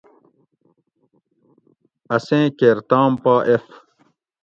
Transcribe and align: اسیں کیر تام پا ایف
اسیں 2.15 2.45
کیر 2.57 2.77
تام 2.89 3.11
پا 3.21 3.35
ایف 3.47 3.65